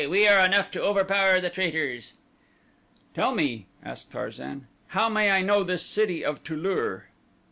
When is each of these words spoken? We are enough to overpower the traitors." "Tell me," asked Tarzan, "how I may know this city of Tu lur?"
We 0.09 0.27
are 0.27 0.43
enough 0.43 0.71
to 0.71 0.81
overpower 0.81 1.39
the 1.39 1.51
traitors." 1.51 2.13
"Tell 3.13 3.35
me," 3.35 3.67
asked 3.83 4.09
Tarzan, 4.09 4.65
"how 4.87 5.05
I 5.05 5.09
may 5.09 5.43
know 5.43 5.61
this 5.63 5.85
city 5.85 6.25
of 6.25 6.43
Tu 6.43 6.55
lur?" 6.55 7.05